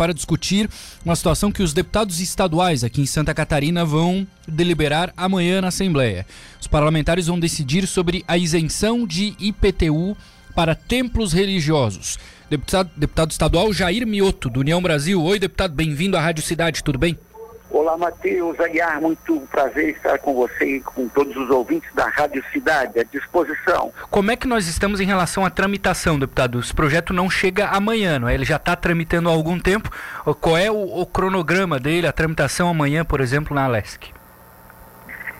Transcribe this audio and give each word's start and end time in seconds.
para 0.00 0.14
discutir 0.14 0.66
uma 1.04 1.14
situação 1.14 1.52
que 1.52 1.62
os 1.62 1.74
deputados 1.74 2.20
estaduais 2.20 2.82
aqui 2.82 3.02
em 3.02 3.06
Santa 3.06 3.34
Catarina 3.34 3.84
vão 3.84 4.26
deliberar 4.48 5.12
amanhã 5.14 5.60
na 5.60 5.68
Assembleia. 5.68 6.26
Os 6.58 6.66
parlamentares 6.66 7.26
vão 7.26 7.38
decidir 7.38 7.86
sobre 7.86 8.24
a 8.26 8.38
isenção 8.38 9.06
de 9.06 9.34
IPTU 9.38 10.16
para 10.54 10.74
templos 10.74 11.34
religiosos. 11.34 12.18
Deputado, 12.48 12.90
deputado 12.96 13.30
estadual 13.30 13.74
Jair 13.74 14.06
Mioto, 14.06 14.48
do 14.48 14.60
União 14.60 14.80
Brasil. 14.80 15.22
Oi, 15.22 15.38
deputado, 15.38 15.74
bem-vindo 15.74 16.16
à 16.16 16.20
Rádio 16.22 16.42
Cidade, 16.42 16.82
tudo 16.82 16.98
bem? 16.98 17.18
Olá, 17.70 17.96
Matheus 17.96 18.58
Aguiar, 18.58 19.00
muito 19.00 19.40
prazer 19.48 19.90
estar 19.90 20.18
com 20.18 20.34
você 20.34 20.78
e 20.78 20.80
com 20.80 21.06
todos 21.08 21.36
os 21.36 21.48
ouvintes 21.50 21.88
da 21.94 22.08
Rádio 22.08 22.42
Cidade, 22.52 22.98
à 22.98 23.04
disposição. 23.04 23.92
Como 24.10 24.28
é 24.32 24.34
que 24.34 24.48
nós 24.48 24.66
estamos 24.66 25.00
em 25.00 25.04
relação 25.04 25.44
à 25.44 25.50
tramitação, 25.50 26.18
deputado? 26.18 26.58
Esse 26.58 26.74
projeto 26.74 27.12
não 27.12 27.30
chega 27.30 27.68
amanhã, 27.68 28.18
não 28.18 28.28
é? 28.28 28.34
Ele 28.34 28.44
já 28.44 28.56
está 28.56 28.74
tramitando 28.74 29.28
há 29.28 29.32
algum 29.32 29.56
tempo. 29.56 29.88
Qual 30.40 30.58
é 30.58 30.68
o, 30.68 31.00
o, 31.00 31.06
cronograma 31.06 31.78
dele, 31.78 32.08
a 32.08 32.12
tramitação 32.12 32.68
amanhã, 32.68 33.04
por 33.04 33.20
exemplo, 33.20 33.54
na 33.54 33.66
Alesc? 33.66 34.12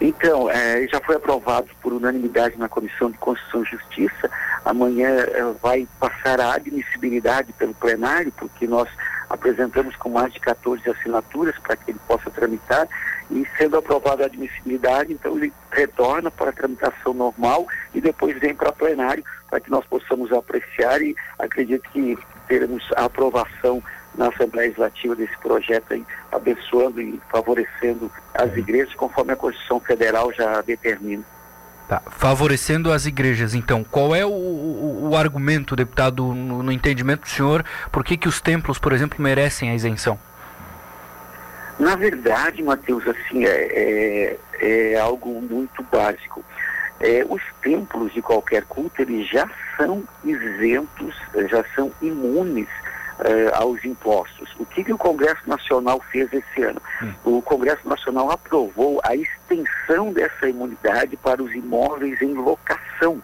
Então, 0.00 0.50
é, 0.50 0.84
já 0.88 1.00
foi 1.00 1.14
aprovado 1.14 1.68
por 1.80 1.92
unanimidade 1.92 2.58
na 2.58 2.68
Comissão 2.68 3.08
de 3.08 3.18
Constituição 3.18 3.62
e 3.62 3.66
Justiça. 3.66 4.28
Amanhã 4.64 5.08
é, 5.08 5.44
vai 5.62 5.86
passar 6.00 6.40
a 6.40 6.54
admissibilidade 6.54 7.52
pelo 7.52 7.72
plenário, 7.72 8.32
porque 8.36 8.66
nós 8.66 8.88
apresentamos 9.28 9.96
com 9.96 10.08
mais 10.10 10.32
de 10.32 10.40
14 10.40 10.88
assinaturas 10.88 11.54
para 11.58 11.76
que 11.76 11.90
ele 11.90 12.00
possa 12.06 12.30
tramitar 12.30 12.88
e 13.30 13.46
sendo 13.58 13.76
aprovada 13.76 14.22
a 14.22 14.26
admissibilidade, 14.26 15.12
então 15.12 15.36
ele 15.36 15.52
retorna 15.70 16.30
para 16.30 16.50
a 16.50 16.52
tramitação 16.52 17.12
normal 17.12 17.66
e 17.94 18.00
depois 18.00 18.38
vem 18.38 18.54
para 18.54 18.72
plenário 18.72 19.24
para 19.48 19.60
que 19.60 19.70
nós 19.70 19.84
possamos 19.86 20.32
apreciar 20.32 21.00
e 21.02 21.14
acredito 21.38 21.88
que 21.90 22.18
teremos 22.46 22.84
a 22.96 23.04
aprovação 23.04 23.82
na 24.16 24.28
Assembleia 24.28 24.68
Legislativa 24.68 25.14
desse 25.14 25.36
projeto 25.38 25.92
aí, 25.92 26.04
abençoando 26.32 27.00
e 27.02 27.20
favorecendo 27.30 28.10
as 28.34 28.56
igrejas 28.56 28.94
conforme 28.94 29.32
a 29.32 29.36
Constituição 29.36 29.80
Federal 29.80 30.32
já 30.32 30.60
determina. 30.62 31.22
Tá. 31.88 32.02
Favorecendo 32.10 32.92
as 32.92 33.06
igrejas, 33.06 33.54
então, 33.54 33.84
qual 33.84 34.12
é 34.12 34.26
o, 34.26 34.30
o, 34.30 35.10
o 35.10 35.16
argumento, 35.16 35.76
deputado, 35.76 36.34
no, 36.34 36.60
no, 36.60 36.72
entendimento 36.72 37.20
do 37.20 37.28
senhor, 37.28 37.64
por 37.92 38.04
que, 38.04 38.16
que 38.16 38.26
os 38.26 38.40
templos, 38.40 38.76
por 38.76 38.92
exemplo, 38.92 39.22
merecem 39.22 39.70
a 39.70 39.74
isenção? 39.74 40.18
Na 41.78 41.94
verdade, 41.94 42.60
Mateus, 42.60 43.06
assim, 43.06 43.44
é, 43.44 44.36
é, 44.58 44.92
é 44.94 44.98
algo 44.98 45.40
muito 45.40 45.80
básico. 45.84 46.44
É, 46.98 47.24
os 47.28 47.42
templos 47.62 48.12
de 48.12 48.20
qualquer 48.20 48.64
culto, 48.64 49.02
eles 49.02 49.28
já 49.28 49.48
são 49.76 50.02
isentos, 50.24 51.14
já 51.48 51.64
são 51.76 51.92
imunes 52.02 52.66
uh, 53.18 53.54
aos 53.54 53.84
impostos. 53.84 54.54
O 54.58 54.66
que, 54.66 54.84
que, 54.84 54.92
o 54.92 54.98
Congresso 54.98 55.42
Nacional 55.46 56.00
fez 56.10 56.32
esse 56.32 56.62
ano? 56.62 56.80
Hum. 57.02 57.12
O 57.24 57.42
Congresso 57.42 57.88
Nacional 57.88 58.30
aprovou 58.30 59.00
a 59.04 59.14
extensão 59.14 60.12
dessa 60.12 60.48
imunidade 60.48 61.16
para 61.16 61.42
os 61.42 61.54
imóveis 61.54 62.20
em 62.20 62.34
locação. 62.34 63.22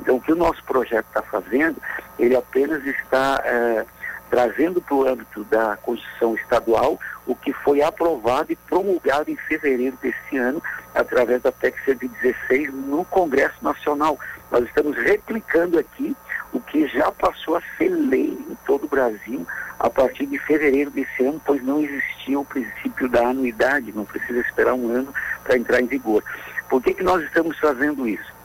Então, 0.00 0.16
o 0.16 0.20
que 0.20 0.32
o 0.32 0.36
nosso 0.36 0.62
projeto 0.64 1.06
está 1.08 1.22
fazendo, 1.22 1.76
ele 2.18 2.36
apenas 2.36 2.84
está 2.86 3.40
uh, 3.44 3.86
trazendo 4.30 4.80
para 4.80 4.94
o 4.94 5.08
âmbito 5.08 5.44
da 5.44 5.76
Constituição 5.78 6.34
Estadual 6.34 6.98
o 7.26 7.34
que 7.34 7.52
foi 7.52 7.82
aprovado 7.82 8.52
e 8.52 8.56
promulgado 8.56 9.30
em 9.30 9.36
fevereiro 9.36 9.96
deste 10.00 10.36
ano, 10.36 10.62
através 10.94 11.42
da 11.42 11.52
PEC 11.52 11.76
116, 11.84 12.72
no 12.72 13.04
Congresso 13.04 13.56
Nacional. 13.62 14.18
Nós 14.50 14.64
estamos 14.64 14.96
replicando 14.96 15.78
aqui 15.78 16.16
o 16.52 16.60
que 16.60 16.86
já 16.88 17.10
passou 17.12 17.56
a 17.56 17.62
ser 17.76 17.88
lei 17.88 18.38
em 18.48 18.56
todo 18.66 18.84
o 18.84 18.88
Brasil 18.88 19.46
a 19.78 19.88
partir 19.88 20.26
de 20.26 20.38
fevereiro 20.38 20.90
desse 20.90 21.24
ano, 21.24 21.40
pois 21.44 21.62
não 21.62 21.80
existia 21.80 22.38
o 22.38 22.44
princípio 22.44 23.08
da 23.08 23.28
anuidade, 23.28 23.92
não 23.94 24.04
precisa 24.04 24.40
esperar 24.40 24.74
um 24.74 24.90
ano 24.90 25.14
para 25.44 25.56
entrar 25.56 25.80
em 25.80 25.86
vigor. 25.86 26.22
Por 26.68 26.82
que, 26.82 26.94
que 26.94 27.02
nós 27.02 27.22
estamos 27.22 27.58
fazendo 27.58 28.08
isso? 28.08 28.38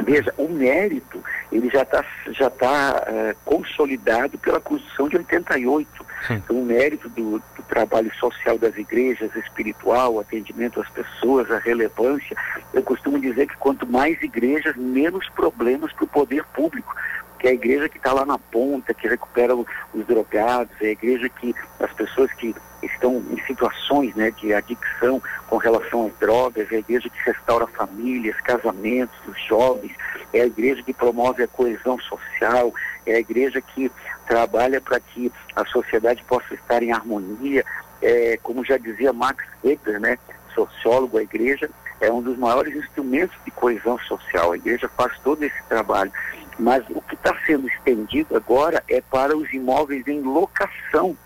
Veja, 0.00 0.32
o 0.38 0.48
mérito, 0.48 1.22
ele 1.50 1.68
já 1.68 1.82
está 1.82 2.04
já 2.30 2.48
tá, 2.48 3.04
uh, 3.06 3.36
consolidado 3.44 4.38
pela 4.38 4.58
Constituição 4.58 5.08
de 5.08 5.18
88. 5.18 6.06
Sim. 6.26 6.34
Então, 6.34 6.56
o 6.56 6.64
mérito 6.64 7.08
do, 7.10 7.38
do, 7.38 7.62
trabalho 7.68 8.12
social 8.14 8.58
das 8.58 8.76
igrejas, 8.76 9.34
espiritual, 9.36 10.18
atendimento 10.18 10.80
às 10.80 10.88
pessoas, 10.88 11.50
a 11.50 11.58
relevância. 11.58 12.36
Eu 12.72 12.82
costumo 12.82 13.18
dizer 13.18 13.46
que 13.46 13.56
quanto 13.56 13.86
mais 13.86 14.20
igrejas, 14.22 14.76
menos 14.76 15.28
problemas 15.30 15.92
para 15.92 16.04
o 16.04 16.08
poder 16.08 16.44
público 16.46 16.94
que 17.42 17.48
é 17.48 17.50
a 17.50 17.54
igreja 17.54 17.88
que 17.88 17.96
está 17.96 18.12
lá 18.12 18.24
na 18.24 18.38
ponta, 18.38 18.94
que 18.94 19.08
recupera 19.08 19.52
os 19.56 19.66
drogados, 20.06 20.72
é 20.80 20.86
a 20.86 20.90
igreja 20.92 21.28
que 21.28 21.52
as 21.80 21.92
pessoas 21.92 22.32
que 22.34 22.54
estão 22.80 23.16
em 23.32 23.44
situações 23.44 24.14
né, 24.14 24.30
de 24.30 24.54
adicção 24.54 25.20
com 25.48 25.56
relação 25.56 26.06
às 26.06 26.12
drogas, 26.20 26.70
é 26.70 26.76
a 26.76 26.78
igreja 26.78 27.10
que 27.10 27.18
restaura 27.26 27.66
famílias, 27.66 28.40
casamentos, 28.42 29.18
os 29.26 29.36
jovens, 29.42 29.90
é 30.32 30.42
a 30.42 30.46
igreja 30.46 30.84
que 30.84 30.94
promove 30.94 31.42
a 31.42 31.48
coesão 31.48 31.98
social, 31.98 32.72
é 33.04 33.16
a 33.16 33.18
igreja 33.18 33.60
que 33.60 33.90
trabalha 34.28 34.80
para 34.80 35.00
que 35.00 35.32
a 35.56 35.64
sociedade 35.64 36.22
possa 36.22 36.54
estar 36.54 36.80
em 36.80 36.92
harmonia, 36.92 37.64
é, 38.00 38.38
como 38.40 38.64
já 38.64 38.78
dizia 38.78 39.12
Max 39.12 39.44
Weber, 39.64 39.98
né, 39.98 40.16
sociólogo, 40.54 41.18
a 41.18 41.22
igreja 41.24 41.68
é 42.00 42.10
um 42.10 42.22
dos 42.22 42.38
maiores 42.38 42.74
instrumentos 42.76 43.36
de 43.44 43.50
coesão 43.50 43.98
social. 44.00 44.52
A 44.52 44.56
igreja 44.56 44.88
faz 44.88 45.12
todo 45.24 45.42
esse 45.42 45.62
trabalho. 45.68 46.12
Mas 46.58 46.84
o 46.90 47.00
que 47.02 47.14
está 47.14 47.34
sendo 47.46 47.66
estendido 47.68 48.36
agora 48.36 48.82
é 48.88 49.00
para 49.00 49.36
os 49.36 49.52
imóveis 49.52 50.06
em 50.06 50.20
locação. 50.20 51.16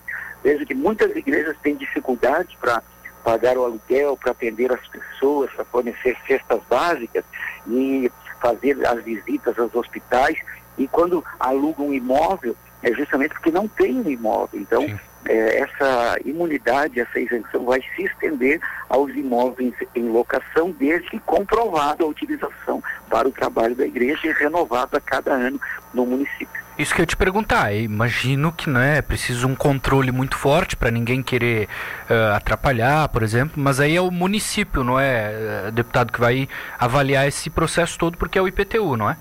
Veja 0.43 0.65
que 0.65 0.75
muitas 0.75 1.15
igrejas 1.17 1.57
têm 1.63 1.77
dificuldade 1.77 2.57
para 2.61 2.83
pagar 3.25 3.59
o 3.59 3.65
aluguel, 3.65 4.17
para 4.17 4.31
atender 4.31 4.73
as 4.73 4.87
pessoas, 4.87 5.51
para 5.53 5.65
fornecer 5.65 6.17
cestas 6.27 6.61
básicas 6.71 7.25
e 7.67 8.11
fazer 8.41 8.87
as 8.87 9.03
visitas 9.03 9.59
aos 9.59 9.75
hospitais. 9.75 10.39
E 10.79 10.87
quando 10.87 11.25
alugam 11.41 11.89
um 11.89 11.93
imóvel, 11.93 12.57
é 12.83 12.93
justamente 12.93 13.35
porque 13.35 13.51
não 13.51 13.69
tem 13.69 14.01
um 14.01 14.09
imóvel. 14.09 14.61
Então, 14.61 14.85
é, 15.29 15.61
essa 15.61 16.19
imunidade, 16.25 17.01
essa 17.01 17.19
isenção 17.19 17.65
vai 17.65 17.83
se 17.95 18.05
estender 18.05 18.61
aos 18.89 19.11
imóveis 19.15 19.75
em 19.95 20.09
locação, 20.09 20.71
desde 20.71 21.11
que 21.11 21.19
comprovada 21.21 22.05
a 22.05 22.07
utilização 22.07 22.83
para 23.09 23.29
o 23.29 23.33
trabalho 23.33 23.75
da 23.75 23.87
igreja 23.87 24.27
e 24.27 24.33
renovada 24.33 24.99
a 24.99 25.01
cada 25.01 25.33
ano 25.33 25.61
no 25.93 26.07
município. 26.07 26.67
Isso 26.79 26.95
que 26.95 27.01
eu 27.01 27.07
te 27.07 27.17
perguntar, 27.17 27.73
eu 27.73 27.81
imagino 27.81 28.53
que 28.53 28.69
não 28.69 28.81
é 28.81 29.01
preciso 29.01 29.49
um 29.49 29.55
controle 29.55 30.13
muito 30.13 30.37
forte 30.37 30.77
para 30.77 30.91
ninguém 30.91 31.23
querer 31.23 31.71
uh, 32.11 32.35
atrapalhar, 32.35 33.09
por 33.09 33.23
exemplo, 33.23 33.55
mas 33.57 33.81
aí 33.81 33.97
é 33.97 34.01
o 34.01 34.11
município, 34.11 34.85
não 34.85 35.01
é, 35.01 35.71
deputado, 35.73 36.13
que 36.13 36.21
vai 36.21 36.47
avaliar 36.79 37.27
esse 37.27 37.49
processo 37.49 37.99
todo, 37.99 38.19
porque 38.19 38.39
é 38.39 38.43
o 38.43 38.47
IPTU, 38.47 38.95
não 38.95 39.09
é? 39.09 39.17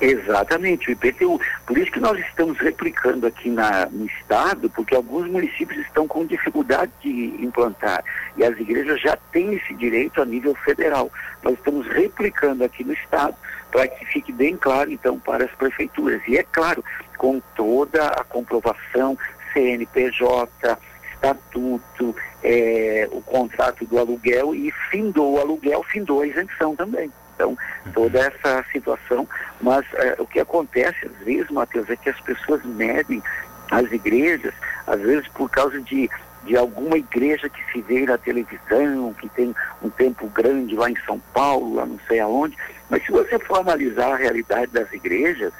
Exatamente, 0.00 0.88
o 0.88 0.92
IPTU. 0.92 1.40
Por 1.66 1.78
isso 1.78 1.90
que 1.90 2.00
nós 2.00 2.18
estamos 2.18 2.58
replicando 2.58 3.26
aqui 3.26 3.48
na, 3.48 3.86
no 3.86 4.04
Estado, 4.06 4.68
porque 4.68 4.94
alguns 4.94 5.26
municípios 5.26 5.80
estão 5.86 6.06
com 6.06 6.26
dificuldade 6.26 6.92
de 7.00 7.34
implantar 7.42 8.04
e 8.36 8.44
as 8.44 8.58
igrejas 8.58 9.00
já 9.00 9.16
têm 9.32 9.54
esse 9.54 9.74
direito 9.74 10.20
a 10.20 10.26
nível 10.26 10.54
federal. 10.54 11.10
Nós 11.42 11.54
estamos 11.54 11.86
replicando 11.86 12.62
aqui 12.62 12.84
no 12.84 12.92
Estado 12.92 13.34
para 13.70 13.88
que 13.88 14.04
fique 14.06 14.32
bem 14.32 14.56
claro, 14.56 14.90
então, 14.90 15.18
para 15.18 15.44
as 15.44 15.50
prefeituras. 15.52 16.20
E 16.28 16.36
é 16.36 16.42
claro, 16.42 16.84
com 17.16 17.40
toda 17.54 18.08
a 18.08 18.24
comprovação, 18.24 19.16
CNPJ, 19.54 20.78
estatuto, 21.14 22.14
é, 22.42 23.08
o 23.10 23.22
contrato 23.22 23.86
do 23.86 23.98
aluguel 23.98 24.54
e 24.54 24.70
findou 24.90 25.34
o 25.34 25.40
aluguel, 25.40 25.82
findou 25.84 26.20
a 26.20 26.26
isenção 26.26 26.76
também. 26.76 27.10
Então, 27.36 27.56
toda 27.92 28.18
essa 28.18 28.64
situação. 28.72 29.28
Mas 29.60 29.84
é, 29.94 30.16
o 30.18 30.26
que 30.26 30.40
acontece, 30.40 31.06
às 31.06 31.24
vezes, 31.24 31.50
Matheus, 31.50 31.88
é 31.90 31.96
que 31.96 32.08
as 32.08 32.20
pessoas 32.20 32.64
medem 32.64 33.22
as 33.70 33.90
igrejas, 33.92 34.54
às 34.86 35.00
vezes 35.00 35.28
por 35.28 35.50
causa 35.50 35.80
de, 35.82 36.08
de 36.44 36.56
alguma 36.56 36.96
igreja 36.96 37.48
que 37.48 37.60
se 37.72 37.82
vê 37.82 38.06
na 38.06 38.16
televisão, 38.16 39.12
que 39.14 39.28
tem 39.30 39.54
um 39.82 39.90
tempo 39.90 40.26
grande 40.28 40.74
lá 40.74 40.90
em 40.90 40.96
São 41.04 41.20
Paulo, 41.34 41.74
lá 41.74 41.86
não 41.86 41.98
sei 42.08 42.20
aonde. 42.20 42.56
Mas 42.88 43.04
se 43.04 43.12
você 43.12 43.38
for 43.38 43.60
analisar 43.60 44.12
a 44.12 44.16
realidade 44.16 44.72
das 44.72 44.90
igrejas, 44.92 45.52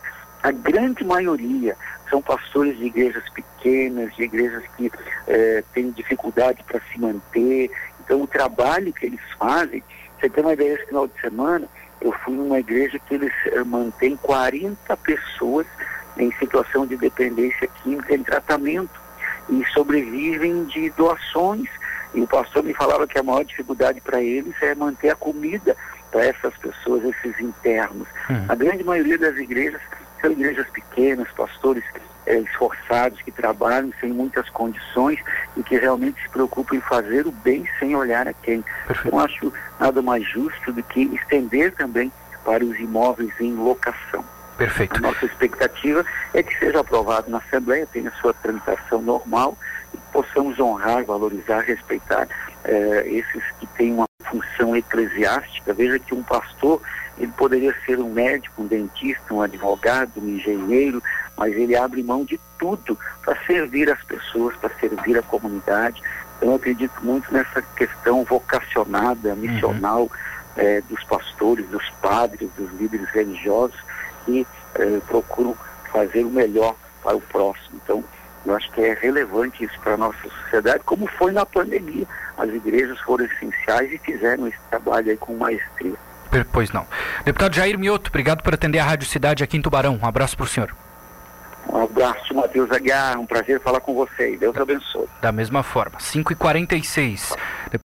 a 0.42 0.52
grande 0.52 1.04
maioria 1.04 1.76
são 2.08 2.22
pastores 2.22 2.78
de 2.78 2.86
igrejas 2.86 3.24
pequenas, 3.30 4.14
de 4.14 4.22
igrejas 4.22 4.62
que 4.76 4.90
eh, 5.26 5.64
têm 5.74 5.90
dificuldade 5.90 6.62
para 6.62 6.80
se 6.92 7.00
manter. 7.00 7.70
Então, 8.04 8.22
o 8.22 8.26
trabalho 8.28 8.92
que 8.92 9.06
eles 9.06 9.20
fazem 9.36 9.82
você 10.18 10.28
tem 10.28 10.44
uma 10.44 10.52
ideia, 10.52 10.74
esse 10.74 10.86
final 10.86 11.06
de 11.06 11.20
semana, 11.20 11.68
eu 12.00 12.12
fui 12.12 12.34
numa 12.34 12.58
igreja 12.58 12.98
que 12.98 13.14
eles 13.14 13.32
uh, 13.52 13.64
mantêm 13.64 14.16
40 14.16 14.96
pessoas 14.98 15.66
em 16.18 16.32
situação 16.32 16.86
de 16.86 16.96
dependência 16.96 17.68
química 17.82 18.14
em 18.14 18.22
tratamento 18.22 19.00
e 19.48 19.64
sobrevivem 19.72 20.64
de 20.64 20.90
doações. 20.90 21.68
E 22.14 22.20
o 22.20 22.26
pastor 22.26 22.62
me 22.62 22.72
falava 22.72 23.06
que 23.06 23.18
a 23.18 23.22
maior 23.22 23.44
dificuldade 23.44 24.00
para 24.00 24.22
eles 24.22 24.54
é 24.62 24.74
manter 24.74 25.10
a 25.10 25.16
comida 25.16 25.76
para 26.10 26.24
essas 26.24 26.56
pessoas, 26.56 27.04
esses 27.04 27.38
internos. 27.40 28.08
Uhum. 28.30 28.46
A 28.48 28.54
grande 28.54 28.82
maioria 28.82 29.18
das 29.18 29.36
igrejas 29.36 29.80
são 30.20 30.32
igrejas 30.32 30.66
pequenas, 30.70 31.28
pastores 31.32 31.84
é, 32.26 32.38
esforçados, 32.38 33.20
que 33.22 33.30
trabalham 33.30 33.92
sem 34.00 34.12
muitas 34.12 34.48
condições 34.50 35.18
e 35.56 35.62
que 35.62 35.78
realmente 35.78 36.20
se 36.22 36.28
preocupam 36.28 36.76
em 36.76 36.80
fazer 36.80 37.26
o 37.26 37.32
bem 37.32 37.64
sem 37.78 37.94
olhar 37.94 38.26
a 38.26 38.32
quem. 38.32 38.64
Perfeito. 38.86 39.14
Não 39.14 39.24
acho 39.24 39.52
nada 39.78 40.02
mais 40.02 40.28
justo 40.28 40.72
do 40.72 40.82
que 40.82 41.02
estender 41.02 41.72
também 41.72 42.12
para 42.44 42.64
os 42.64 42.78
imóveis 42.78 43.32
em 43.40 43.54
locação. 43.54 44.24
Perfeito. 44.56 44.96
A 44.96 45.00
nossa 45.00 45.26
expectativa 45.26 46.04
é 46.32 46.42
que 46.42 46.58
seja 46.58 46.80
aprovado 46.80 47.30
na 47.30 47.38
Assembleia, 47.38 47.86
tenha 47.86 48.10
sua 48.20 48.32
tramitação 48.32 49.02
normal 49.02 49.56
e 49.92 49.98
possamos 50.12 50.58
honrar, 50.58 51.04
valorizar, 51.04 51.60
respeitar 51.60 52.26
eh, 52.64 53.04
esses 53.06 53.42
que 53.60 53.66
têm 53.76 53.92
uma 53.92 54.06
função 54.24 54.74
eclesiástica. 54.74 55.74
Veja 55.74 55.98
que 55.98 56.14
um 56.14 56.22
pastor, 56.22 56.80
ele 57.18 57.32
poderia 57.36 57.74
ser 57.84 57.98
um 57.98 58.10
médico, 58.10 58.62
um 58.62 58.66
dentista, 58.66 59.34
um 59.34 59.42
advogado, 59.42 60.12
um 60.16 60.28
engenheiro, 60.28 61.02
mas 61.36 61.54
ele 61.54 61.76
abre 61.76 62.02
mão 62.02 62.24
de 62.24 62.40
tudo 62.58 62.98
para 63.22 63.36
servir 63.46 63.90
as 63.90 64.02
pessoas, 64.04 64.56
para 64.56 64.70
servir 64.80 65.18
a 65.18 65.22
comunidade. 65.22 66.02
Então, 66.36 66.50
eu 66.50 66.54
acredito 66.56 66.94
muito 67.02 67.32
nessa 67.32 67.62
questão 67.76 68.24
vocacionada, 68.24 69.34
missional 69.34 70.02
uhum. 70.02 70.08
eh, 70.56 70.82
dos 70.88 71.02
pastores, 71.04 71.66
dos 71.68 71.88
padres, 72.02 72.48
dos 72.56 72.70
líderes 72.72 73.08
religiosos 73.10 73.78
que 74.24 74.46
eh, 74.74 75.00
procuram 75.06 75.56
fazer 75.92 76.24
o 76.24 76.30
melhor 76.30 76.74
para 77.02 77.16
o 77.16 77.20
próximo. 77.20 77.80
Então, 77.82 78.04
eu 78.44 78.54
acho 78.54 78.70
que 78.72 78.80
é 78.80 78.94
relevante 78.94 79.64
isso 79.64 79.78
para 79.80 79.94
a 79.94 79.96
nossa 79.96 80.18
sociedade, 80.22 80.82
como 80.84 81.06
foi 81.18 81.32
na 81.32 81.44
pandemia. 81.44 82.06
As 82.36 82.48
igrejas 82.50 82.98
foram 83.00 83.24
essenciais 83.24 83.92
e 83.92 83.98
fizeram 83.98 84.46
esse 84.46 84.58
trabalho 84.70 85.10
aí 85.10 85.16
com 85.16 85.36
maestria. 85.36 85.94
Pois 86.52 86.70
não. 86.70 86.86
Deputado 87.24 87.54
Jair 87.54 87.78
Mioto, 87.78 88.10
obrigado 88.10 88.42
por 88.42 88.54
atender 88.54 88.78
a 88.78 88.84
Rádio 88.84 89.08
Cidade 89.08 89.42
aqui 89.42 89.56
em 89.56 89.62
Tubarão. 89.62 89.98
Um 90.00 90.06
abraço 90.06 90.36
para 90.36 90.44
o 90.44 90.48
senhor. 90.48 90.85
Abraço, 92.06 92.34
Matheus 92.34 92.70
Aguiar. 92.70 93.18
Um 93.18 93.26
prazer 93.26 93.60
falar 93.60 93.80
com 93.80 93.92
você. 93.94 94.36
Deus 94.36 94.56
abençoe. 94.56 95.06
Da 95.20 95.32
mesma 95.32 95.62
forma. 95.62 95.98
5h46. 95.98 97.36